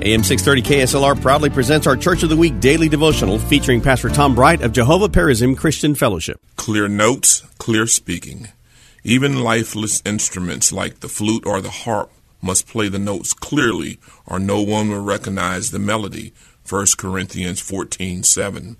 AM 0.00 0.22
630 0.22 0.62
KSLR 0.62 1.20
proudly 1.20 1.50
presents 1.50 1.88
our 1.88 1.96
Church 1.96 2.22
of 2.22 2.28
the 2.28 2.36
Week 2.36 2.60
daily 2.60 2.88
devotional 2.88 3.36
featuring 3.36 3.80
Pastor 3.80 4.08
Tom 4.08 4.32
Bright 4.32 4.62
of 4.62 4.70
Jehovah 4.70 5.08
Perazim 5.08 5.56
Christian 5.56 5.96
Fellowship. 5.96 6.40
Clear 6.54 6.86
notes, 6.86 7.40
clear 7.58 7.88
speaking. 7.88 8.46
Even 9.02 9.42
lifeless 9.42 10.00
instruments 10.06 10.72
like 10.72 11.00
the 11.00 11.08
flute 11.08 11.44
or 11.44 11.60
the 11.60 11.70
harp 11.70 12.12
must 12.40 12.68
play 12.68 12.88
the 12.88 13.00
notes 13.00 13.32
clearly 13.32 13.98
or 14.24 14.38
no 14.38 14.62
one 14.62 14.88
will 14.88 15.02
recognize 15.02 15.72
the 15.72 15.80
melody. 15.80 16.32
1 16.68 16.86
Corinthians 16.96 17.60
14:7. 17.60 18.76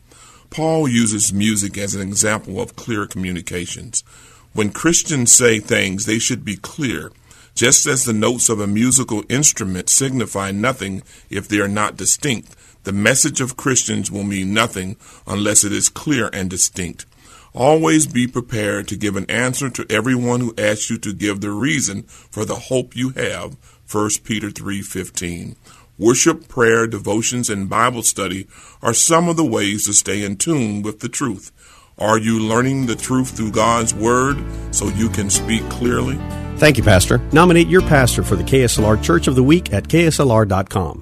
Paul 0.51 0.87
uses 0.87 1.32
music 1.32 1.77
as 1.77 1.96
an 1.96 2.01
example 2.01 2.60
of 2.60 2.77
clear 2.77 3.09
communications. 3.09 4.05
When 4.52 4.71
Christians 4.71 5.32
say 5.32 5.59
things, 5.59 6.07
they 6.07 6.21
should 6.21 6.45
be 6.45 6.57
clear 6.57 7.10
just 7.59 7.89
as 7.89 8.05
the 8.05 8.12
notes 8.12 8.48
of 8.48 8.61
a 8.61 8.69
musical 8.69 9.25
instrument 9.29 9.91
signify 9.91 10.53
nothing 10.53 11.03
if 11.29 11.49
they 11.49 11.59
are 11.59 11.66
not 11.66 11.97
distinct, 11.97 12.55
the 12.85 12.93
message 12.93 13.41
of 13.41 13.57
Christians 13.57 14.12
will 14.12 14.23
mean 14.23 14.55
nothing 14.55 14.97
unless 15.27 15.65
it 15.65 15.73
is 15.73 15.88
clear 15.88 16.30
and 16.32 16.49
distinct. 16.49 17.05
Always 17.52 18.07
be 18.07 18.29
prepared 18.29 18.87
to 18.87 18.97
give 18.97 19.16
an 19.16 19.29
answer 19.29 19.69
to 19.71 19.85
everyone 19.91 20.38
who 20.38 20.55
asks 20.57 20.88
you 20.88 20.99
to 20.99 21.13
give 21.13 21.41
the 21.41 21.51
reason 21.51 22.05
for 22.05 22.45
the 22.45 22.55
hope 22.71 22.95
you 22.95 23.09
have. 23.16 23.57
1 23.91 24.23
Peter 24.23 24.52
3:15. 24.52 25.57
Worship, 25.99 26.47
prayer, 26.47 26.87
devotions, 26.87 27.51
and 27.51 27.69
Bible 27.69 28.04
study 28.04 28.47
are 28.82 28.95
some 28.95 29.29
of 29.29 29.37
the 29.37 29.45
ways 29.45 29.87
to 29.87 29.95
stay 29.95 30.23
in 30.23 30.37
tune 30.37 30.80
with 30.80 31.01
the 31.01 31.09
truth. 31.09 31.51
Are 32.01 32.18
you 32.18 32.38
learning 32.38 32.87
the 32.87 32.95
truth 32.95 33.37
through 33.37 33.51
God's 33.51 33.93
Word 33.93 34.37
so 34.71 34.87
you 34.87 35.09
can 35.09 35.29
speak 35.30 35.68
clearly? 35.68 36.16
Thank 36.59 36.77
you, 36.77 36.85
Pastor. 36.85 37.18
Nominate 37.32 37.66
your 37.66 37.82
pastor 37.82 38.23
for 38.23 38.37
the 38.37 38.45
KSLR 38.45 39.02
Church 39.02 39.27
of 39.27 39.35
the 39.35 39.43
Week 39.43 39.73
at 39.73 39.88
kslr.com. 39.88 40.96